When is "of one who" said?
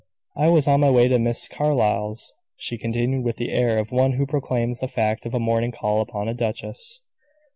3.77-4.25